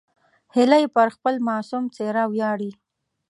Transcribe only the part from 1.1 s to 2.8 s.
خپل معصوم څېره ویاړي